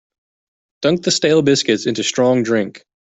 [0.81, 2.83] Dunk the stale biscuits into strong drink.